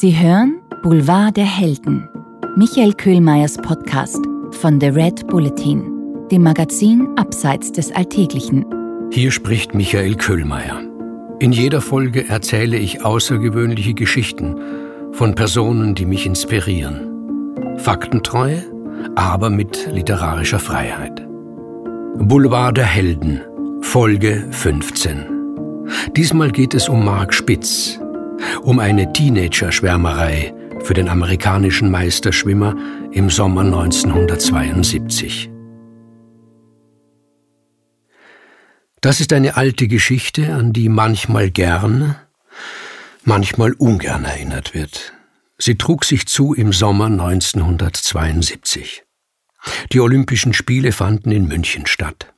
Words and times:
Sie 0.00 0.18
hören 0.18 0.62
Boulevard 0.82 1.36
der 1.36 1.44
Helden, 1.44 2.08
Michael 2.56 2.94
Köhlmeiers 2.94 3.58
Podcast 3.58 4.16
von 4.52 4.80
The 4.80 4.86
Red 4.86 5.26
Bulletin, 5.26 5.82
dem 6.30 6.42
Magazin 6.42 7.06
Abseits 7.16 7.70
des 7.70 7.92
Alltäglichen. 7.92 8.64
Hier 9.12 9.30
spricht 9.30 9.74
Michael 9.74 10.14
Köhlmeier. 10.14 10.80
In 11.38 11.52
jeder 11.52 11.82
Folge 11.82 12.26
erzähle 12.26 12.78
ich 12.78 13.04
außergewöhnliche 13.04 13.92
Geschichten 13.92 14.58
von 15.12 15.34
Personen, 15.34 15.94
die 15.94 16.06
mich 16.06 16.24
inspirieren. 16.24 17.76
Faktentreu, 17.76 18.54
aber 19.16 19.50
mit 19.50 19.86
literarischer 19.92 20.60
Freiheit. 20.60 21.28
Boulevard 22.16 22.78
der 22.78 22.86
Helden, 22.86 23.42
Folge 23.82 24.48
15. 24.50 25.26
Diesmal 26.16 26.52
geht 26.52 26.72
es 26.72 26.88
um 26.88 27.04
Mark 27.04 27.34
Spitz, 27.34 27.99
um 28.62 28.78
eine 28.78 29.12
Teenager-Schwärmerei 29.12 30.54
für 30.82 30.94
den 30.94 31.08
amerikanischen 31.08 31.90
Meisterschwimmer 31.90 32.76
im 33.12 33.30
Sommer 33.30 33.62
1972. 33.62 35.50
Das 39.00 39.20
ist 39.20 39.32
eine 39.32 39.56
alte 39.56 39.88
Geschichte, 39.88 40.54
an 40.54 40.72
die 40.72 40.90
manchmal 40.90 41.50
gern, 41.50 42.16
manchmal 43.24 43.72
ungern 43.72 44.24
erinnert 44.24 44.74
wird. 44.74 45.14
Sie 45.56 45.76
trug 45.76 46.04
sich 46.04 46.26
zu 46.26 46.54
im 46.54 46.72
Sommer 46.72 47.06
1972. 47.06 49.04
Die 49.92 50.00
Olympischen 50.00 50.52
Spiele 50.52 50.92
fanden 50.92 51.30
in 51.32 51.48
München 51.48 51.86
statt. 51.86 52.32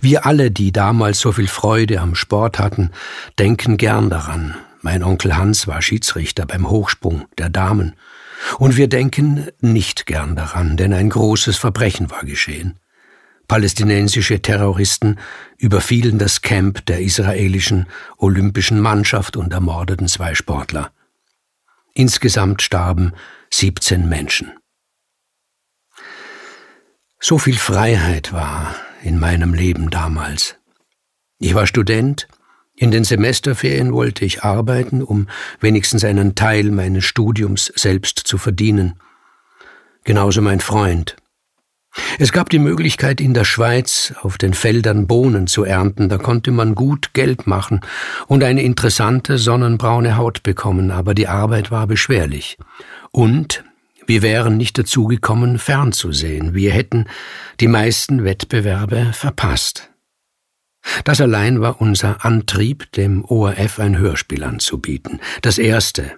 Wir 0.00 0.26
alle, 0.26 0.50
die 0.50 0.72
damals 0.72 1.20
so 1.20 1.32
viel 1.32 1.48
Freude 1.48 2.00
am 2.00 2.14
Sport 2.14 2.58
hatten, 2.58 2.90
denken 3.38 3.76
gern 3.76 4.10
daran. 4.10 4.56
Mein 4.86 5.02
Onkel 5.02 5.36
Hans 5.36 5.66
war 5.66 5.82
Schiedsrichter 5.82 6.46
beim 6.46 6.70
Hochsprung 6.70 7.26
der 7.38 7.48
Damen. 7.48 7.96
Und 8.60 8.76
wir 8.76 8.88
denken 8.88 9.48
nicht 9.60 10.06
gern 10.06 10.36
daran, 10.36 10.76
denn 10.76 10.92
ein 10.92 11.10
großes 11.10 11.56
Verbrechen 11.56 12.08
war 12.12 12.22
geschehen. 12.22 12.78
Palästinensische 13.48 14.42
Terroristen 14.42 15.18
überfielen 15.58 16.18
das 16.18 16.40
Camp 16.40 16.86
der 16.86 17.00
israelischen 17.00 17.88
olympischen 18.16 18.78
Mannschaft 18.78 19.36
und 19.36 19.52
ermordeten 19.52 20.06
zwei 20.06 20.36
Sportler. 20.36 20.92
Insgesamt 21.92 22.62
starben 22.62 23.12
17 23.52 24.08
Menschen. 24.08 24.52
So 27.18 27.38
viel 27.38 27.56
Freiheit 27.56 28.32
war 28.32 28.76
in 29.02 29.18
meinem 29.18 29.52
Leben 29.52 29.90
damals. 29.90 30.54
Ich 31.40 31.56
war 31.56 31.66
Student, 31.66 32.28
in 32.76 32.90
den 32.90 33.04
Semesterferien 33.04 33.92
wollte 33.92 34.24
ich 34.24 34.42
arbeiten, 34.42 35.02
um 35.02 35.28
wenigstens 35.60 36.04
einen 36.04 36.34
Teil 36.34 36.70
meines 36.70 37.04
Studiums 37.04 37.72
selbst 37.74 38.18
zu 38.18 38.36
verdienen. 38.36 38.94
Genauso 40.04 40.42
mein 40.42 40.60
Freund. 40.60 41.16
Es 42.18 42.32
gab 42.32 42.50
die 42.50 42.58
Möglichkeit, 42.58 43.22
in 43.22 43.32
der 43.32 43.44
Schweiz 43.44 44.12
auf 44.20 44.36
den 44.36 44.52
Feldern 44.52 45.06
Bohnen 45.06 45.46
zu 45.46 45.64
ernten, 45.64 46.10
da 46.10 46.18
konnte 46.18 46.50
man 46.50 46.74
gut 46.74 47.14
Geld 47.14 47.46
machen 47.46 47.80
und 48.26 48.44
eine 48.44 48.62
interessante 48.62 49.38
sonnenbraune 49.38 50.18
Haut 50.18 50.42
bekommen, 50.42 50.90
aber 50.90 51.14
die 51.14 51.28
Arbeit 51.28 51.70
war 51.70 51.86
beschwerlich. 51.86 52.58
Und 53.10 53.64
wir 54.06 54.20
wären 54.20 54.58
nicht 54.58 54.78
dazu 54.78 55.06
gekommen, 55.06 55.58
fernzusehen. 55.58 56.54
Wir 56.54 56.72
hätten 56.72 57.06
die 57.60 57.68
meisten 57.68 58.24
Wettbewerbe 58.24 59.12
verpasst. 59.14 59.90
Das 61.04 61.20
allein 61.20 61.60
war 61.60 61.80
unser 61.80 62.24
Antrieb, 62.24 62.90
dem 62.92 63.24
ORF 63.24 63.78
ein 63.78 63.98
Hörspiel 63.98 64.44
anzubieten. 64.44 65.20
Das 65.42 65.58
erste. 65.58 66.12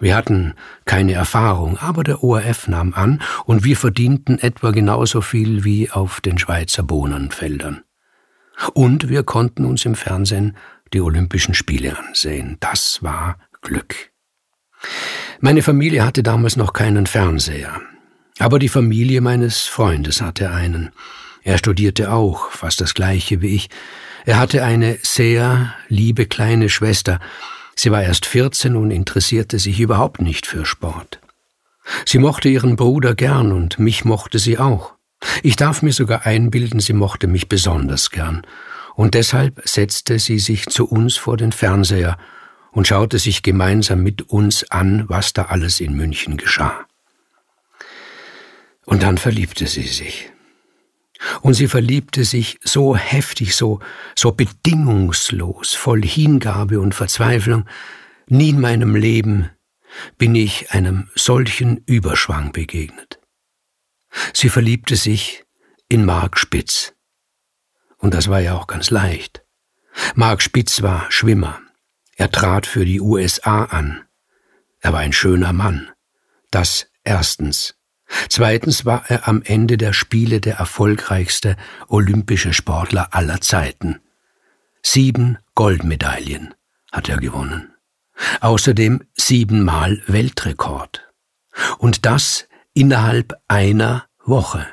Wir 0.00 0.16
hatten 0.16 0.54
keine 0.84 1.12
Erfahrung, 1.12 1.78
aber 1.78 2.02
der 2.02 2.24
ORF 2.24 2.66
nahm 2.66 2.92
an 2.94 3.22
und 3.44 3.62
wir 3.62 3.76
verdienten 3.76 4.38
etwa 4.38 4.72
genauso 4.72 5.20
viel 5.20 5.64
wie 5.64 5.90
auf 5.90 6.20
den 6.20 6.38
Schweizer 6.38 6.82
Bohnenfeldern. 6.82 7.82
Und 8.74 9.08
wir 9.08 9.22
konnten 9.22 9.64
uns 9.64 9.84
im 9.84 9.94
Fernsehen 9.94 10.56
die 10.92 11.00
Olympischen 11.00 11.54
Spiele 11.54 11.98
ansehen. 11.98 12.56
Das 12.60 13.02
war 13.02 13.38
Glück. 13.60 14.10
Meine 15.40 15.62
Familie 15.62 16.04
hatte 16.04 16.22
damals 16.22 16.56
noch 16.56 16.72
keinen 16.72 17.06
Fernseher, 17.06 17.80
aber 18.38 18.58
die 18.58 18.68
Familie 18.68 19.20
meines 19.20 19.62
Freundes 19.62 20.20
hatte 20.20 20.50
einen. 20.50 20.90
Er 21.42 21.58
studierte 21.58 22.12
auch, 22.12 22.50
fast 22.50 22.80
das 22.80 22.94
gleiche 22.94 23.40
wie 23.40 23.54
ich. 23.54 23.68
Er 24.24 24.38
hatte 24.38 24.62
eine 24.62 24.98
sehr 25.02 25.74
liebe 25.88 26.26
kleine 26.26 26.68
Schwester. 26.68 27.20
Sie 27.74 27.90
war 27.90 28.02
erst 28.02 28.26
14 28.26 28.76
und 28.76 28.90
interessierte 28.90 29.58
sich 29.58 29.80
überhaupt 29.80 30.20
nicht 30.20 30.46
für 30.46 30.64
Sport. 30.64 31.20
Sie 32.06 32.18
mochte 32.18 32.48
ihren 32.48 32.76
Bruder 32.76 33.14
gern 33.14 33.52
und 33.52 33.78
mich 33.78 34.04
mochte 34.04 34.38
sie 34.38 34.58
auch. 34.58 34.94
Ich 35.42 35.56
darf 35.56 35.82
mir 35.82 35.92
sogar 35.92 36.26
einbilden, 36.26 36.80
sie 36.80 36.92
mochte 36.92 37.26
mich 37.26 37.48
besonders 37.48 38.10
gern. 38.10 38.46
Und 38.94 39.14
deshalb 39.14 39.60
setzte 39.64 40.18
sie 40.18 40.38
sich 40.38 40.66
zu 40.66 40.86
uns 40.86 41.16
vor 41.16 41.36
den 41.36 41.52
Fernseher 41.52 42.18
und 42.70 42.86
schaute 42.86 43.18
sich 43.18 43.42
gemeinsam 43.42 44.02
mit 44.02 44.22
uns 44.30 44.70
an, 44.70 45.04
was 45.08 45.32
da 45.32 45.46
alles 45.46 45.80
in 45.80 45.94
München 45.94 46.36
geschah. 46.36 46.86
Und 48.84 49.02
dann 49.02 49.18
verliebte 49.18 49.66
sie 49.66 49.86
sich. 49.86 50.30
Und 51.40 51.54
sie 51.54 51.68
verliebte 51.68 52.24
sich 52.24 52.58
so 52.62 52.96
heftig, 52.96 53.54
so, 53.54 53.80
so 54.16 54.32
bedingungslos, 54.32 55.74
voll 55.74 56.02
Hingabe 56.02 56.80
und 56.80 56.94
Verzweiflung. 56.94 57.66
Nie 58.28 58.50
in 58.50 58.60
meinem 58.60 58.96
Leben 58.96 59.50
bin 60.18 60.34
ich 60.34 60.72
einem 60.72 61.10
solchen 61.14 61.78
Überschwang 61.86 62.52
begegnet. 62.52 63.20
Sie 64.32 64.48
verliebte 64.48 64.96
sich 64.96 65.44
in 65.88 66.04
Mark 66.04 66.38
Spitz. 66.38 66.94
Und 67.98 68.14
das 68.14 68.28
war 68.28 68.40
ja 68.40 68.54
auch 68.54 68.66
ganz 68.66 68.90
leicht. 68.90 69.44
Mark 70.14 70.42
Spitz 70.42 70.82
war 70.82 71.10
Schwimmer. 71.10 71.60
Er 72.16 72.30
trat 72.30 72.66
für 72.66 72.84
die 72.84 73.00
USA 73.00 73.64
an. 73.64 74.04
Er 74.80 74.92
war 74.92 75.00
ein 75.00 75.12
schöner 75.12 75.52
Mann. 75.52 75.90
Das 76.50 76.88
erstens. 77.04 77.74
Zweitens 78.28 78.84
war 78.84 79.04
er 79.08 79.28
am 79.28 79.42
Ende 79.42 79.76
der 79.76 79.92
Spiele 79.92 80.40
der 80.40 80.56
erfolgreichste 80.56 81.56
olympische 81.88 82.52
Sportler 82.52 83.08
aller 83.12 83.40
Zeiten. 83.40 84.00
Sieben 84.82 85.38
Goldmedaillen 85.54 86.54
hat 86.90 87.08
er 87.08 87.18
gewonnen. 87.18 87.72
Außerdem 88.40 89.02
siebenmal 89.14 90.02
Weltrekord. 90.06 91.08
Und 91.78 92.06
das 92.06 92.48
innerhalb 92.74 93.34
einer 93.48 94.06
Woche. 94.24 94.66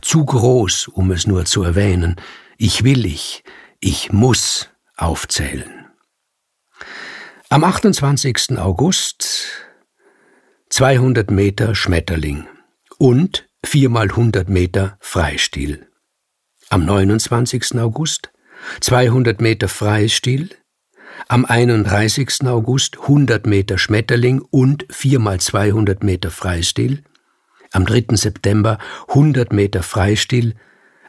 Zu 0.00 0.24
groß, 0.24 0.88
um 0.88 1.10
es 1.10 1.26
nur 1.26 1.44
zu 1.44 1.62
erwähnen. 1.62 2.16
Ich 2.56 2.84
will 2.84 3.04
ich, 3.04 3.42
ich 3.80 4.12
muss 4.12 4.68
aufzählen. 4.96 5.86
Am 7.48 7.64
28. 7.64 8.58
August 8.58 9.46
200 10.72 11.30
Meter 11.30 11.74
Schmetterling 11.74 12.46
und 12.96 13.46
4 13.62 13.90
mal 13.90 14.08
100 14.08 14.48
Meter 14.48 14.96
Freistil. 15.00 15.86
Am 16.70 16.86
29. 16.86 17.78
August 17.78 18.32
200 18.80 19.42
Meter 19.42 19.68
Freistil, 19.68 20.48
am 21.28 21.44
31. 21.44 22.46
August 22.46 23.02
100 23.02 23.46
Meter 23.46 23.76
Schmetterling 23.76 24.40
und 24.40 24.86
4 24.88 25.18
mal 25.18 25.38
200 25.38 26.02
Meter 26.02 26.30
Freistil, 26.30 27.04
am 27.72 27.84
3. 27.84 28.16
September 28.16 28.78
100 29.08 29.52
Meter 29.52 29.82
Freistil, 29.82 30.54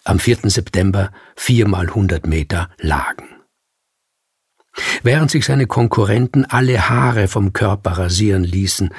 am 0.04 0.20
4. 0.20 0.50
September 0.50 1.14
4 1.38 1.70
mal 1.70 1.88
100 1.88 2.28
Meter 2.28 2.70
Lagen. 2.80 3.30
Während 5.04 5.32
sich 5.32 5.46
seine 5.46 5.68
Konkurrenten 5.68 6.44
alle 6.44 6.90
Haare 6.90 7.30
vom 7.30 7.54
Körper 7.54 7.92
rasieren 7.92 8.44
ließen, 8.44 8.94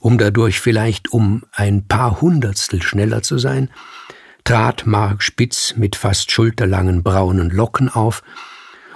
um 0.00 0.18
dadurch 0.18 0.60
vielleicht 0.60 1.12
um 1.12 1.44
ein 1.52 1.86
paar 1.86 2.20
Hundertstel 2.20 2.82
schneller 2.82 3.22
zu 3.22 3.38
sein, 3.38 3.70
trat 4.44 4.86
Mark 4.86 5.22
Spitz 5.22 5.74
mit 5.76 5.94
fast 5.94 6.32
schulterlangen 6.32 7.02
braunen 7.02 7.50
Locken 7.50 7.88
auf 7.88 8.22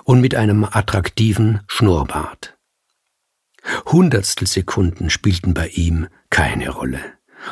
und 0.02 0.20
mit 0.20 0.34
einem 0.34 0.64
attraktiven 0.64 1.60
Schnurrbart. 1.68 2.56
Hundertstelsekunden 3.86 5.10
spielten 5.10 5.54
bei 5.54 5.68
ihm 5.68 6.08
keine 6.30 6.70
Rolle, 6.70 7.00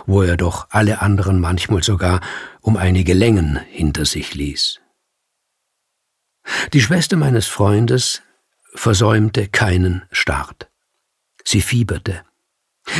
wo 0.06 0.22
er 0.22 0.36
doch 0.36 0.68
alle 0.70 1.00
anderen 1.00 1.40
manchmal 1.40 1.82
sogar 1.82 2.20
um 2.60 2.76
einige 2.76 3.14
Längen 3.14 3.60
hinter 3.68 4.04
sich 4.04 4.34
ließ. 4.34 4.80
Die 6.72 6.80
Schwester 6.80 7.16
meines 7.16 7.46
Freundes 7.46 8.22
versäumte 8.74 9.48
keinen 9.48 10.02
Start. 10.10 10.70
Sie 11.44 11.60
fieberte. 11.60 12.22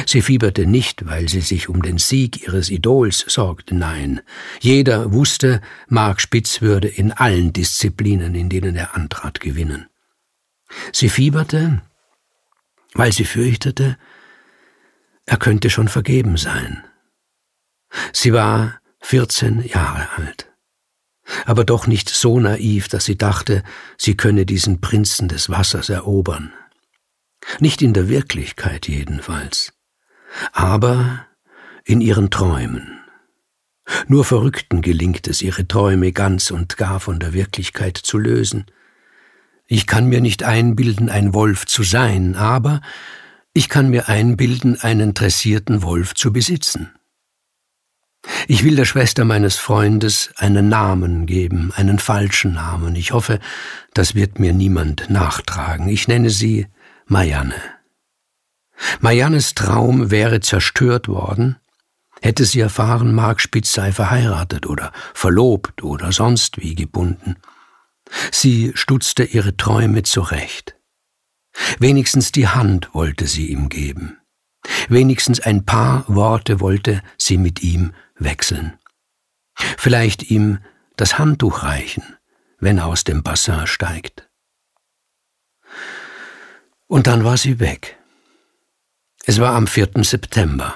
Sie 0.06 0.22
fieberte 0.22 0.66
nicht, 0.66 1.06
weil 1.06 1.28
sie 1.28 1.40
sich 1.40 1.68
um 1.68 1.82
den 1.82 1.98
Sieg 1.98 2.42
ihres 2.42 2.70
Idols 2.70 3.24
sorgte, 3.26 3.74
nein. 3.74 4.20
Jeder 4.60 5.12
wusste, 5.12 5.60
Mark 5.88 6.20
Spitz 6.20 6.60
würde 6.60 6.88
in 6.88 7.12
allen 7.12 7.52
Disziplinen, 7.52 8.34
in 8.34 8.48
denen 8.48 8.76
er 8.76 8.94
antrat, 8.94 9.40
gewinnen. 9.40 9.86
Sie 10.92 11.08
fieberte, 11.08 11.82
weil 12.94 13.12
sie 13.12 13.24
fürchtete, 13.24 13.98
er 15.26 15.36
könnte 15.36 15.68
schon 15.68 15.88
vergeben 15.88 16.36
sein. 16.36 16.84
Sie 18.12 18.32
war 18.32 18.80
14 19.00 19.62
Jahre 19.64 20.08
alt, 20.16 20.50
aber 21.44 21.64
doch 21.64 21.86
nicht 21.86 22.08
so 22.08 22.40
naiv, 22.40 22.88
dass 22.88 23.04
sie 23.04 23.18
dachte, 23.18 23.62
sie 23.98 24.16
könne 24.16 24.46
diesen 24.46 24.80
Prinzen 24.80 25.28
des 25.28 25.50
Wassers 25.50 25.88
erobern. 25.88 26.52
Nicht 27.60 27.82
in 27.82 27.92
der 27.92 28.08
Wirklichkeit 28.08 28.88
jedenfalls, 28.88 29.72
aber 30.52 31.26
in 31.84 32.00
ihren 32.00 32.30
Träumen. 32.30 33.00
Nur 34.06 34.24
Verrückten 34.24 34.80
gelingt 34.80 35.26
es, 35.26 35.42
ihre 35.42 35.66
Träume 35.66 36.12
ganz 36.12 36.50
und 36.50 36.76
gar 36.76 37.00
von 37.00 37.18
der 37.18 37.32
Wirklichkeit 37.32 37.96
zu 37.96 38.18
lösen. 38.18 38.66
Ich 39.66 39.86
kann 39.86 40.06
mir 40.06 40.20
nicht 40.20 40.44
einbilden, 40.44 41.08
ein 41.08 41.34
Wolf 41.34 41.66
zu 41.66 41.82
sein, 41.82 42.36
aber 42.36 42.80
ich 43.54 43.68
kann 43.68 43.90
mir 43.90 44.08
einbilden, 44.08 44.80
einen 44.80 45.14
dressierten 45.14 45.82
Wolf 45.82 46.14
zu 46.14 46.32
besitzen. 46.32 46.90
Ich 48.46 48.62
will 48.62 48.76
der 48.76 48.84
Schwester 48.84 49.24
meines 49.24 49.56
Freundes 49.56 50.30
einen 50.36 50.68
Namen 50.68 51.26
geben, 51.26 51.72
einen 51.74 51.98
falschen 51.98 52.54
Namen. 52.54 52.94
Ich 52.94 53.12
hoffe, 53.12 53.40
das 53.94 54.14
wird 54.14 54.38
mir 54.38 54.52
niemand 54.52 55.10
nachtragen. 55.10 55.88
Ich 55.88 56.06
nenne 56.06 56.30
sie 56.30 56.66
Marianne. 57.12 57.60
Mariannes 59.00 59.52
Traum 59.52 60.10
wäre 60.10 60.40
zerstört 60.40 61.08
worden, 61.08 61.56
hätte 62.22 62.46
sie 62.46 62.60
erfahren, 62.60 63.14
Mark 63.14 63.42
Spitz 63.42 63.74
sei 63.74 63.92
verheiratet 63.92 64.66
oder 64.66 64.94
verlobt 65.12 65.82
oder 65.82 66.10
sonst 66.10 66.56
wie 66.62 66.74
gebunden. 66.74 67.36
Sie 68.30 68.72
stutzte 68.74 69.24
ihre 69.24 69.58
Träume 69.58 70.04
zurecht. 70.04 70.74
Wenigstens 71.78 72.32
die 72.32 72.48
Hand 72.48 72.88
wollte 72.94 73.26
sie 73.26 73.50
ihm 73.50 73.68
geben. 73.68 74.16
Wenigstens 74.88 75.38
ein 75.38 75.66
paar 75.66 76.04
Worte 76.08 76.60
wollte 76.60 77.02
sie 77.18 77.36
mit 77.36 77.62
ihm 77.62 77.92
wechseln. 78.16 78.78
Vielleicht 79.76 80.30
ihm 80.30 80.60
das 80.96 81.18
Handtuch 81.18 81.62
reichen, 81.62 82.16
wenn 82.58 82.78
er 82.78 82.86
aus 82.86 83.04
dem 83.04 83.22
Bassin 83.22 83.66
steigt. 83.66 84.31
Und 86.92 87.06
dann 87.06 87.24
war 87.24 87.38
sie 87.38 87.58
weg. 87.58 87.98
Es 89.24 89.40
war 89.40 89.54
am 89.54 89.66
4. 89.66 90.04
September. 90.04 90.74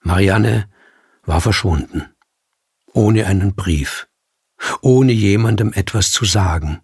Marianne 0.00 0.70
war 1.22 1.42
verschwunden, 1.42 2.08
ohne 2.94 3.26
einen 3.26 3.54
Brief, 3.54 4.08
ohne 4.80 5.12
jemandem 5.12 5.74
etwas 5.74 6.12
zu 6.12 6.24
sagen. 6.24 6.80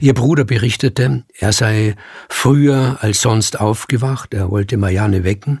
Ihr 0.00 0.14
Bruder 0.14 0.42
berichtete, 0.42 1.24
er 1.38 1.52
sei 1.52 1.94
früher 2.28 2.98
als 3.02 3.20
sonst 3.20 3.60
aufgewacht, 3.60 4.34
er 4.34 4.50
wollte 4.50 4.76
Marianne 4.76 5.22
wecken, 5.22 5.60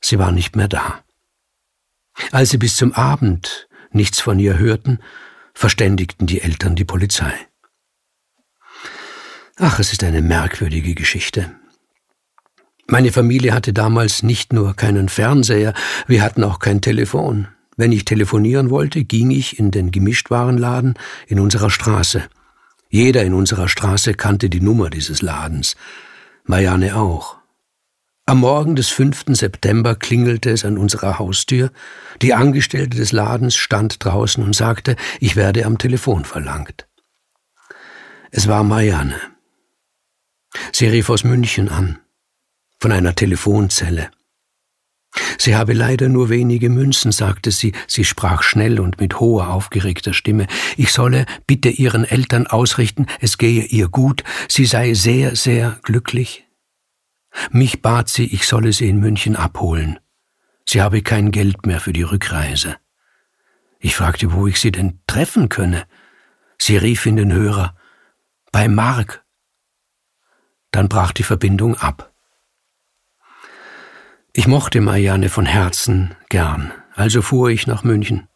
sie 0.00 0.18
war 0.18 0.32
nicht 0.32 0.56
mehr 0.56 0.66
da. 0.66 1.04
Als 2.32 2.50
sie 2.50 2.58
bis 2.58 2.74
zum 2.74 2.92
Abend 2.92 3.68
nichts 3.92 4.18
von 4.18 4.40
ihr 4.40 4.58
hörten, 4.58 4.98
verständigten 5.54 6.26
die 6.26 6.40
Eltern 6.40 6.74
die 6.74 6.84
Polizei. 6.84 7.46
Ach, 9.58 9.78
es 9.78 9.92
ist 9.92 10.04
eine 10.04 10.20
merkwürdige 10.20 10.94
Geschichte. 10.94 11.50
Meine 12.86 13.10
Familie 13.10 13.54
hatte 13.54 13.72
damals 13.72 14.22
nicht 14.22 14.52
nur 14.52 14.74
keinen 14.74 15.08
Fernseher, 15.08 15.72
wir 16.06 16.22
hatten 16.22 16.44
auch 16.44 16.58
kein 16.58 16.82
Telefon. 16.82 17.48
Wenn 17.76 17.90
ich 17.90 18.04
telefonieren 18.04 18.68
wollte, 18.68 19.04
ging 19.04 19.30
ich 19.30 19.58
in 19.58 19.70
den 19.70 19.90
Gemischtwarenladen 19.90 20.94
in 21.26 21.40
unserer 21.40 21.70
Straße. 21.70 22.24
Jeder 22.90 23.24
in 23.24 23.32
unserer 23.32 23.68
Straße 23.68 24.14
kannte 24.14 24.50
die 24.50 24.60
Nummer 24.60 24.90
dieses 24.90 25.22
Ladens. 25.22 25.74
Marianne 26.44 26.94
auch. 26.94 27.36
Am 28.26 28.40
Morgen 28.40 28.76
des 28.76 28.88
5. 28.88 29.24
September 29.28 29.94
klingelte 29.94 30.50
es 30.50 30.66
an 30.66 30.76
unserer 30.76 31.18
Haustür. 31.18 31.70
Die 32.20 32.34
Angestellte 32.34 32.98
des 32.98 33.12
Ladens 33.12 33.56
stand 33.56 34.04
draußen 34.04 34.44
und 34.44 34.54
sagte, 34.54 34.96
ich 35.18 35.34
werde 35.34 35.64
am 35.64 35.78
Telefon 35.78 36.26
verlangt. 36.26 36.86
Es 38.30 38.48
war 38.48 38.62
Marianne. 38.62 39.14
Sie 40.72 40.86
rief 40.86 41.10
aus 41.10 41.24
München 41.24 41.68
an 41.68 41.98
von 42.78 42.92
einer 42.92 43.14
Telefonzelle. 43.14 44.10
Sie 45.38 45.56
habe 45.56 45.72
leider 45.72 46.08
nur 46.08 46.28
wenige 46.28 46.68
Münzen, 46.68 47.12
sagte 47.12 47.50
sie. 47.50 47.72
Sie 47.86 48.04
sprach 48.04 48.42
schnell 48.42 48.80
und 48.80 49.00
mit 49.00 49.18
hoher, 49.20 49.50
aufgeregter 49.50 50.12
Stimme. 50.12 50.46
Ich 50.76 50.92
solle 50.92 51.26
bitte 51.46 51.68
ihren 51.68 52.04
Eltern 52.04 52.46
ausrichten, 52.46 53.06
es 53.20 53.38
gehe 53.38 53.64
ihr 53.64 53.88
gut, 53.88 54.24
sie 54.48 54.66
sei 54.66 54.94
sehr, 54.94 55.36
sehr 55.36 55.78
glücklich. 55.82 56.46
Mich 57.50 57.82
bat 57.82 58.08
sie, 58.08 58.26
ich 58.26 58.46
solle 58.46 58.72
sie 58.72 58.88
in 58.88 58.98
München 58.98 59.36
abholen. 59.36 59.98
Sie 60.64 60.82
habe 60.82 61.02
kein 61.02 61.30
Geld 61.30 61.66
mehr 61.66 61.80
für 61.80 61.92
die 61.92 62.02
Rückreise. 62.02 62.76
Ich 63.78 63.94
fragte, 63.94 64.32
wo 64.32 64.46
ich 64.46 64.58
sie 64.58 64.72
denn 64.72 65.00
treffen 65.06 65.48
könne. 65.48 65.84
Sie 66.58 66.76
rief 66.76 67.06
in 67.06 67.16
den 67.16 67.32
Hörer. 67.32 67.76
Bei 68.52 68.68
Mark. 68.68 69.24
Dann 70.76 70.90
brach 70.90 71.12
die 71.12 71.22
Verbindung 71.22 71.74
ab. 71.76 72.12
Ich 74.34 74.46
mochte 74.46 74.82
Marianne 74.82 75.30
von 75.30 75.46
Herzen 75.46 76.14
gern, 76.28 76.70
also 76.94 77.22
fuhr 77.22 77.48
ich 77.48 77.66
nach 77.66 77.82
München. 77.82 78.28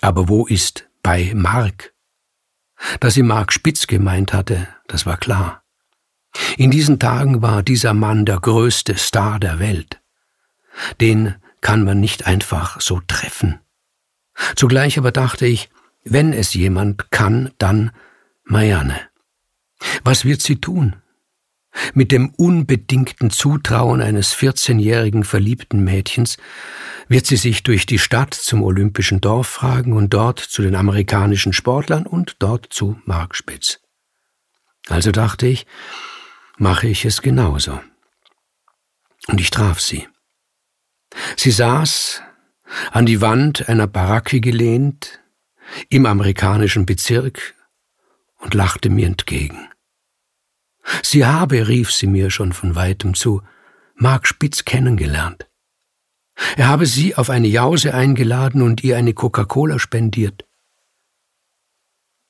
Aber 0.00 0.28
wo 0.28 0.46
ist 0.46 0.88
bei 1.02 1.32
Mark? 1.34 1.92
Dass 3.00 3.14
sie 3.14 3.24
Mark 3.24 3.52
Spitz 3.52 3.88
gemeint 3.88 4.32
hatte, 4.32 4.68
das 4.86 5.06
war 5.06 5.16
klar. 5.16 5.64
In 6.56 6.70
diesen 6.70 7.00
Tagen 7.00 7.42
war 7.42 7.64
dieser 7.64 7.94
Mann 7.94 8.26
der 8.26 8.38
größte 8.38 8.96
Star 8.96 9.40
der 9.40 9.58
Welt. 9.58 10.00
Den 11.00 11.34
kann 11.62 11.82
man 11.82 11.98
nicht 11.98 12.28
einfach 12.28 12.80
so 12.80 13.00
treffen. 13.08 13.58
Zugleich 14.54 14.98
aber 14.98 15.10
dachte 15.10 15.46
ich, 15.46 15.68
wenn 16.04 16.32
es 16.32 16.54
jemand 16.54 17.10
kann, 17.10 17.50
dann 17.58 17.90
Marianne. 18.44 19.00
Was 20.04 20.24
wird 20.24 20.42
sie 20.42 20.60
tun? 20.60 20.94
Mit 21.94 22.12
dem 22.12 22.30
unbedingten 22.30 23.30
Zutrauen 23.30 24.00
eines 24.00 24.34
14-jährigen 24.34 25.24
verliebten 25.24 25.84
Mädchens 25.84 26.36
wird 27.08 27.26
sie 27.26 27.36
sich 27.36 27.62
durch 27.62 27.86
die 27.86 27.98
Stadt 27.98 28.34
zum 28.34 28.62
Olympischen 28.62 29.20
Dorf 29.20 29.46
fragen 29.46 29.92
und 29.92 30.12
dort 30.12 30.40
zu 30.40 30.62
den 30.62 30.74
amerikanischen 30.74 31.52
Sportlern 31.52 32.06
und 32.06 32.36
dort 32.40 32.66
zu 32.70 33.00
Mark 33.04 33.36
Spitz. 33.36 33.80
Also 34.88 35.12
dachte 35.12 35.46
ich, 35.46 35.66
mache 36.58 36.88
ich 36.88 37.04
es 37.04 37.22
genauso. 37.22 37.80
Und 39.28 39.40
ich 39.40 39.50
traf 39.50 39.80
sie. 39.80 40.08
Sie 41.36 41.50
saß, 41.50 42.22
an 42.92 43.06
die 43.06 43.20
Wand 43.20 43.68
einer 43.68 43.86
Baracke 43.86 44.40
gelehnt, 44.40 45.20
im 45.88 46.06
amerikanischen 46.06 46.86
Bezirk 46.86 47.54
und 48.38 48.54
lachte 48.54 48.90
mir 48.90 49.06
entgegen. 49.06 49.68
Sie 51.02 51.26
habe, 51.26 51.68
rief 51.68 51.92
sie 51.92 52.06
mir 52.06 52.30
schon 52.30 52.52
von 52.52 52.74
weitem 52.74 53.14
zu, 53.14 53.42
Mark 53.94 54.26
Spitz 54.26 54.64
kennengelernt. 54.64 55.48
Er 56.56 56.68
habe 56.68 56.86
sie 56.86 57.16
auf 57.16 57.30
eine 57.30 57.48
Jause 57.48 57.94
eingeladen 57.94 58.62
und 58.62 58.82
ihr 58.82 58.96
eine 58.96 59.12
Coca-Cola 59.12 59.78
spendiert. 59.78 60.46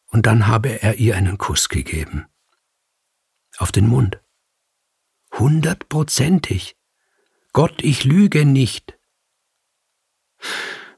Und 0.09 0.26
dann 0.26 0.49
habe 0.49 0.83
er 0.83 0.97
ihr 0.97 1.16
einen 1.16 1.38
Kuss 1.38 1.69
gegeben. 1.69 2.26
Auf 3.59 3.71
den 3.71 3.87
Mund. 3.87 4.21
Hundertprozentig. 5.33 6.76
Gott, 7.52 7.83
ich 7.83 8.04
lüge 8.04 8.45
nicht. 8.45 8.99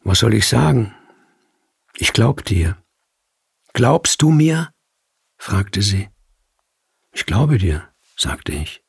Was 0.02 0.21
soll 0.21 0.35
ich 0.35 0.47
sagen? 0.47 0.94
Ich 1.97 2.12
glaub 2.12 2.44
dir. 2.44 2.82
Glaubst 3.75 4.23
du 4.23 4.30
mir? 4.30 4.73
fragte 5.37 5.82
sie. 5.82 6.09
Ich 7.12 7.26
glaube 7.26 7.59
dir, 7.59 7.88
sagte 8.16 8.52
ich. 8.52 8.83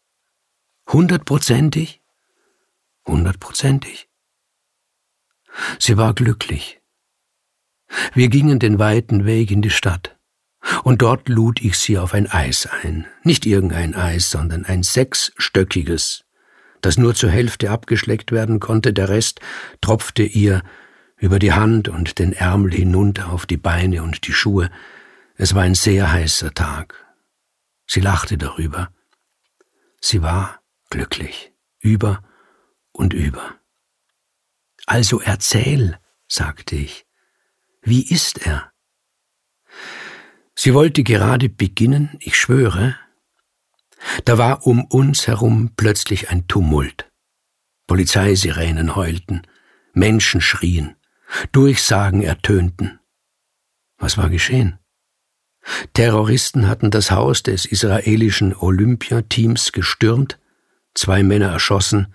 Hundertprozentig? 0.87 2.01
Hundertprozentig. 3.05 4.09
Sie 5.77 5.97
war 5.97 6.13
glücklich. 6.13 6.81
Wir 8.13 8.29
gingen 8.29 8.59
den 8.59 8.79
weiten 8.79 9.25
Weg 9.25 9.51
in 9.51 9.61
die 9.61 9.69
Stadt, 9.69 10.17
und 10.83 11.01
dort 11.01 11.29
lud 11.29 11.61
ich 11.61 11.77
sie 11.77 11.97
auf 11.97 12.13
ein 12.13 12.31
Eis 12.31 12.67
ein. 12.81 13.05
Nicht 13.23 13.45
irgendein 13.45 13.93
Eis, 13.93 14.31
sondern 14.31 14.65
ein 14.65 14.83
sechsstöckiges, 14.83 16.23
das 16.81 16.97
nur 16.97 17.13
zur 17.13 17.29
Hälfte 17.29 17.69
abgeschleckt 17.69 18.31
werden 18.31 18.59
konnte, 18.59 18.93
der 18.93 19.09
Rest 19.09 19.41
tropfte 19.81 20.23
ihr 20.23 20.63
über 21.17 21.39
die 21.39 21.53
Hand 21.53 21.87
und 21.87 22.19
den 22.19 22.33
Ärmel 22.33 22.73
hinunter 22.73 23.31
auf 23.31 23.45
die 23.45 23.57
Beine 23.57 24.01
und 24.03 24.25
die 24.27 24.33
Schuhe. 24.33 24.69
Es 25.35 25.53
war 25.53 25.63
ein 25.63 25.75
sehr 25.75 26.11
heißer 26.11 26.53
Tag. 26.53 27.02
Sie 27.87 27.99
lachte 27.99 28.37
darüber. 28.37 28.93
Sie 30.01 30.21
war 30.21 30.61
glücklich, 30.89 31.53
über 31.79 32.23
und 32.91 33.13
über. 33.13 33.59
Also 34.85 35.21
erzähl, 35.21 35.97
sagte 36.27 36.75
ich, 36.75 37.05
wie 37.81 38.07
ist 38.07 38.45
er? 38.45 38.71
Sie 40.55 40.73
wollte 40.73 41.03
gerade 41.03 41.49
beginnen, 41.49 42.17
ich 42.19 42.37
schwöre, 42.37 42.97
da 44.25 44.37
war 44.37 44.67
um 44.67 44.83
uns 44.85 45.27
herum 45.27 45.73
plötzlich 45.75 46.29
ein 46.29 46.47
Tumult. 46.47 47.11
Polizeisirenen 47.87 48.95
heulten, 48.95 49.43
Menschen 49.93 50.41
schrien, 50.41 50.95
Durchsagen 51.51 52.21
ertönten. 52.21 52.99
Was 53.97 54.17
war 54.17 54.29
geschehen? 54.29 54.79
Terroristen 55.93 56.67
hatten 56.67 56.91
das 56.91 57.11
Haus 57.11 57.43
des 57.43 57.65
israelischen 57.65 58.55
Olympiateams 58.55 59.71
gestürmt, 59.71 60.39
zwei 60.93 61.23
Männer 61.23 61.51
erschossen 61.51 62.13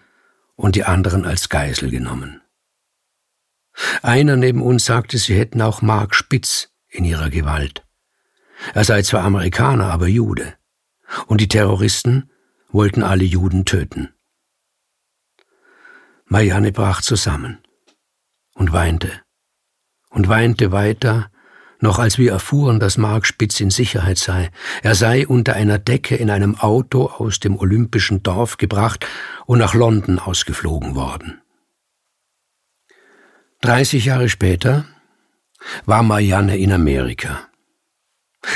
und 0.55 0.77
die 0.77 0.85
anderen 0.85 1.25
als 1.25 1.49
Geisel 1.49 1.91
genommen. 1.91 2.43
Einer 4.03 4.37
neben 4.37 4.63
uns 4.63 4.85
sagte, 4.85 5.19
sie 5.19 5.39
hätten 5.39 5.63
auch 5.63 5.83
Mark 5.83 6.15
Spitz 6.15 6.71
in 6.89 7.05
ihrer 7.05 7.31
Gewalt. 7.31 7.87
Er 8.75 8.85
sei 8.85 9.03
zwar 9.03 9.23
Amerikaner, 9.23 9.91
aber 9.91 10.09
Jude. 10.09 10.55
Und 11.27 11.41
die 11.41 11.49
Terroristen 11.49 12.31
wollten 12.71 13.03
alle 13.03 13.25
Juden 13.25 13.65
töten. 13.65 14.13
Marianne 16.27 16.73
brach 16.73 17.01
zusammen 17.01 17.59
und 18.55 18.73
weinte 18.73 19.23
und 20.11 20.29
weinte 20.29 20.73
weiter, 20.73 21.31
noch 21.81 21.99
als 21.99 22.19
wir 22.19 22.33
erfuhren, 22.33 22.81
dass 22.81 22.99
Mark 22.99 23.27
Spitz 23.27 23.61
in 23.61 23.71
Sicherheit 23.71 24.19
sei. 24.19 24.51
Er 24.83 24.95
sei 24.95 25.27
unter 25.27 25.55
einer 25.55 25.79
Decke 25.79 26.17
in 26.17 26.31
einem 26.31 26.59
Auto 26.59 27.07
aus 27.07 27.41
dem 27.41 27.57
olympischen 27.57 28.23
Dorf 28.23 28.57
gebracht 28.57 29.07
und 29.47 29.59
nach 29.59 29.75
London 29.75 30.19
ausgeflogen 30.19 30.95
worden. 30.95 31.41
Dreißig 33.61 34.05
Jahre 34.05 34.29
später 34.29 34.85
war 35.85 36.03
Marianne 36.03 36.59
in 36.59 36.73
Amerika. 36.73 37.49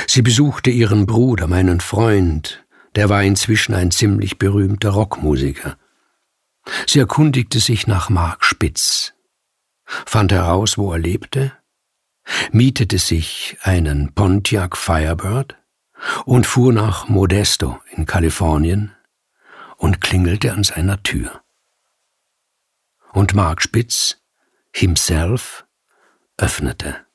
Sie 0.07 0.21
besuchte 0.21 0.69
ihren 0.69 1.05
Bruder, 1.05 1.47
meinen 1.47 1.81
Freund, 1.81 2.65
der 2.95 3.09
war 3.09 3.23
inzwischen 3.23 3.73
ein 3.73 3.91
ziemlich 3.91 4.37
berühmter 4.37 4.91
Rockmusiker. 4.91 5.77
Sie 6.87 6.99
erkundigte 6.99 7.59
sich 7.59 7.87
nach 7.87 8.09
Mark 8.09 8.45
Spitz, 8.45 9.13
fand 9.85 10.31
heraus, 10.31 10.77
wo 10.77 10.93
er 10.93 10.99
lebte, 10.99 11.51
mietete 12.51 12.97
sich 12.97 13.57
einen 13.61 14.13
Pontiac 14.13 14.77
Firebird 14.77 15.57
und 16.25 16.45
fuhr 16.45 16.73
nach 16.73 17.07
Modesto 17.07 17.79
in 17.91 18.05
Kalifornien 18.05 18.91
und 19.77 20.01
klingelte 20.01 20.53
an 20.53 20.63
seiner 20.63 21.01
Tür. 21.03 21.41
Und 23.11 23.33
Mark 23.35 23.61
Spitz 23.61 24.17
himself 24.71 25.65
öffnete. 26.37 27.05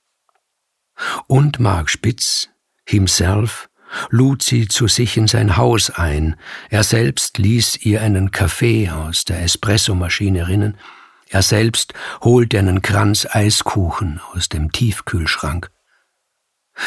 Und 1.27 1.61
Mark 1.61 1.91
Spitz 1.91 2.51
himself 2.87 3.69
lud 4.11 4.43
sie 4.43 4.69
zu 4.69 4.87
sich 4.87 5.17
in 5.17 5.27
sein 5.27 5.57
Haus 5.57 5.91
ein, 5.91 6.37
er 6.69 6.85
selbst 6.85 7.39
ließ 7.39 7.85
ihr 7.85 8.03
einen 8.03 8.31
Kaffee 8.31 8.91
aus 8.91 9.25
der 9.25 9.43
Espressomaschine 9.43 10.49
rinnen, 10.49 10.77
er 11.31 11.43
selbst 11.43 11.95
holte 12.21 12.59
einen 12.59 12.83
Kranz 12.83 13.27
Eiskuchen 13.31 14.21
aus 14.33 14.49
dem 14.49 14.73
Tiefkühlschrank. 14.73 15.71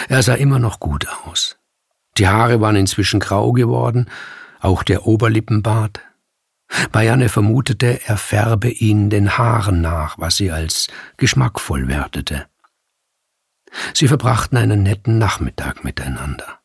Er 0.08 0.24
sah 0.24 0.36
immer 0.36 0.60
noch 0.60 0.80
gut 0.80 1.08
aus. 1.26 1.58
Die 2.18 2.28
Haare 2.28 2.62
waren 2.62 2.76
inzwischen 2.76 3.20
grau 3.20 3.52
geworden, 3.52 4.10
auch 4.60 4.84
der 4.84 5.06
Oberlippenbart. 5.06 6.02
Marianne 6.94 7.30
vermutete, 7.30 8.00
er 8.06 8.18
färbe 8.18 8.70
ihn 8.70 9.10
den 9.10 9.38
Haaren 9.38 9.82
nach, 9.82 10.18
was 10.18 10.38
sie 10.38 10.52
als 10.52 10.88
geschmackvoll 11.18 11.88
wertete. 11.88 12.48
Sie 13.94 14.08
verbrachten 14.08 14.58
einen 14.58 14.84
netten 14.84 15.18
Nachmittag 15.18 15.84
miteinander. 15.84 16.61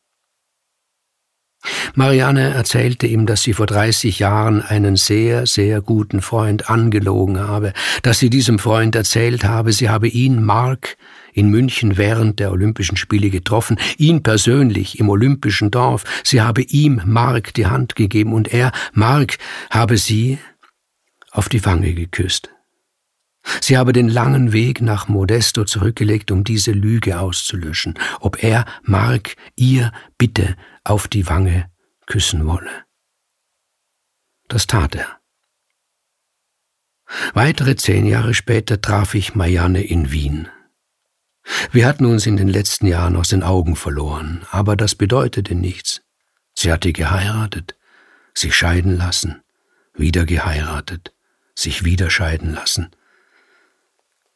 Marianne 1.97 2.53
erzählte 2.53 3.07
ihm, 3.07 3.25
dass 3.25 3.41
sie 3.41 3.53
vor 3.53 3.65
30 3.65 4.19
Jahren 4.19 4.61
einen 4.61 4.97
sehr, 4.97 5.47
sehr 5.47 5.81
guten 5.81 6.21
Freund 6.21 6.69
angelogen 6.69 7.39
habe, 7.39 7.73
dass 8.03 8.19
sie 8.19 8.29
diesem 8.29 8.59
Freund 8.59 8.93
erzählt 8.93 9.43
habe, 9.43 9.73
sie 9.73 9.89
habe 9.89 10.07
ihn, 10.07 10.43
Mark, 10.43 10.95
in 11.33 11.49
München 11.49 11.97
während 11.97 12.39
der 12.39 12.51
Olympischen 12.51 12.97
Spiele 12.97 13.31
getroffen, 13.31 13.79
ihn 13.97 14.21
persönlich 14.21 14.99
im 14.99 15.09
Olympischen 15.09 15.71
Dorf, 15.71 16.03
sie 16.23 16.39
habe 16.39 16.61
ihm, 16.61 17.01
Mark, 17.03 17.55
die 17.55 17.65
Hand 17.65 17.95
gegeben 17.95 18.31
und 18.33 18.53
er, 18.53 18.73
Mark, 18.93 19.39
habe 19.71 19.97
sie 19.97 20.37
auf 21.31 21.49
die 21.49 21.65
Wange 21.65 21.95
geküsst. 21.95 22.51
Sie 23.59 23.75
habe 23.75 23.91
den 23.91 24.07
langen 24.07 24.53
Weg 24.53 24.81
nach 24.81 25.07
Modesto 25.07 25.65
zurückgelegt, 25.65 26.29
um 26.29 26.43
diese 26.43 26.73
Lüge 26.73 27.19
auszulöschen, 27.19 27.95
ob 28.19 28.43
er, 28.43 28.65
Mark, 28.83 29.35
ihr 29.55 29.91
bitte 30.19 30.55
auf 30.83 31.07
die 31.07 31.27
Wange 31.27 31.65
küssen 32.07 32.47
wolle. 32.47 32.85
Das 34.47 34.65
tat 34.65 34.95
er. 34.95 35.19
Weitere 37.33 37.75
zehn 37.75 38.05
Jahre 38.05 38.33
später 38.33 38.81
traf 38.81 39.13
ich 39.13 39.35
Marianne 39.35 39.83
in 39.83 40.11
Wien. 40.11 40.49
Wir 41.71 41.85
hatten 41.85 42.05
uns 42.05 42.25
in 42.25 42.35
den 42.35 42.49
letzten 42.49 42.87
Jahren 42.87 43.15
aus 43.15 43.29
den 43.29 43.43
Augen 43.43 43.75
verloren, 43.75 44.45
aber 44.51 44.75
das 44.75 44.95
bedeutete 44.95 45.55
nichts. 45.55 46.01
Sie 46.53 46.71
hatte 46.71 46.91
geheiratet, 46.91 47.77
sich 48.33 48.55
scheiden 48.55 48.97
lassen, 48.97 49.41
wieder 49.93 50.25
geheiratet, 50.25 51.13
sich 51.55 51.85
wieder 51.85 52.09
scheiden 52.09 52.53
lassen. 52.53 52.89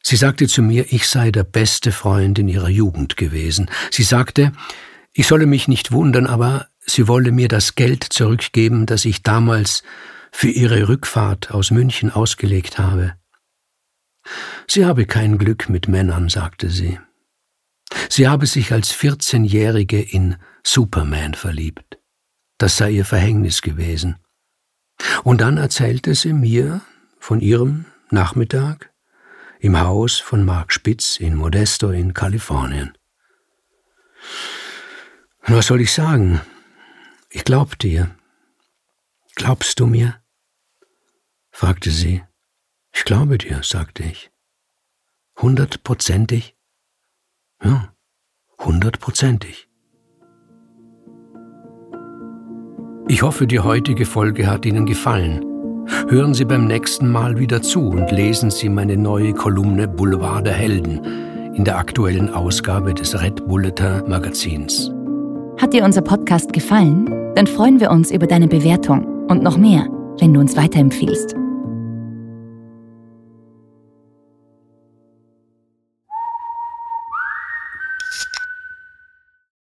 Sie 0.02 0.16
sagte 0.16 0.48
zu 0.48 0.62
mir, 0.62 0.92
ich 0.92 1.06
sei 1.06 1.30
der 1.30 1.44
beste 1.44 1.92
Freund 1.92 2.38
in 2.38 2.48
ihrer 2.48 2.68
Jugend 2.68 3.16
gewesen. 3.16 3.70
Sie 3.90 4.02
sagte, 4.02 4.52
ich 5.12 5.26
solle 5.26 5.46
mich 5.46 5.68
nicht 5.68 5.92
wundern, 5.92 6.26
aber 6.26 6.68
sie 6.92 7.08
wolle 7.08 7.32
mir 7.32 7.48
das 7.48 7.74
Geld 7.74 8.04
zurückgeben, 8.04 8.86
das 8.86 9.04
ich 9.04 9.22
damals 9.22 9.82
für 10.30 10.48
ihre 10.48 10.88
Rückfahrt 10.88 11.50
aus 11.50 11.70
München 11.70 12.10
ausgelegt 12.10 12.78
habe. 12.78 13.14
Sie 14.66 14.84
habe 14.84 15.06
kein 15.06 15.38
Glück 15.38 15.68
mit 15.68 15.88
Männern, 15.88 16.28
sagte 16.28 16.70
sie. 16.70 16.98
Sie 18.08 18.28
habe 18.28 18.46
sich 18.46 18.72
als 18.72 18.94
14-Jährige 18.94 20.00
in 20.00 20.36
Superman 20.64 21.34
verliebt. 21.34 21.98
Das 22.58 22.76
sei 22.76 22.90
ihr 22.92 23.04
Verhängnis 23.04 23.62
gewesen. 23.62 24.16
Und 25.24 25.40
dann 25.40 25.56
erzählte 25.56 26.14
sie 26.14 26.32
mir 26.32 26.80
von 27.18 27.40
ihrem 27.40 27.86
Nachmittag 28.10 28.92
im 29.58 29.80
Haus 29.80 30.18
von 30.18 30.44
Mark 30.44 30.72
Spitz 30.72 31.16
in 31.18 31.34
Modesto 31.34 31.90
in 31.90 32.14
Kalifornien. 32.14 32.96
Was 35.46 35.66
soll 35.66 35.80
ich 35.80 35.92
sagen? 35.92 36.40
Ich 37.34 37.44
glaub 37.44 37.78
dir. 37.78 38.14
Glaubst 39.36 39.80
du 39.80 39.86
mir? 39.86 40.16
fragte 41.50 41.90
sie. 41.90 42.22
Ich 42.94 43.04
glaube 43.04 43.38
dir, 43.38 43.62
sagte 43.62 44.02
ich. 44.02 44.30
Hundertprozentig? 45.40 46.56
Ja, 47.64 47.94
hundertprozentig. 48.58 49.68
Ich 53.08 53.22
hoffe, 53.22 53.46
die 53.46 53.60
heutige 53.60 54.04
Folge 54.04 54.46
hat 54.46 54.66
Ihnen 54.66 54.84
gefallen. 54.84 55.42
Hören 56.08 56.34
Sie 56.34 56.44
beim 56.44 56.66
nächsten 56.66 57.10
Mal 57.10 57.38
wieder 57.38 57.62
zu 57.62 57.88
und 57.88 58.10
lesen 58.10 58.50
Sie 58.50 58.68
meine 58.68 58.98
neue 58.98 59.32
Kolumne 59.32 59.88
Boulevard 59.88 60.46
der 60.46 60.54
Helden 60.54 61.54
in 61.54 61.64
der 61.64 61.78
aktuellen 61.78 62.28
Ausgabe 62.28 62.92
des 62.92 63.18
Red 63.18 63.46
Bulletin 63.46 64.06
Magazins. 64.06 64.92
Hat 65.62 65.72
dir 65.72 65.84
unser 65.84 66.02
Podcast 66.02 66.52
gefallen? 66.52 67.08
Dann 67.36 67.46
freuen 67.46 67.78
wir 67.78 67.92
uns 67.92 68.10
über 68.10 68.26
deine 68.26 68.48
Bewertung 68.48 69.06
und 69.28 69.44
noch 69.44 69.56
mehr, 69.56 69.86
wenn 70.18 70.34
du 70.34 70.40
uns 70.40 70.56
weiterempfiehlst. 70.56 71.36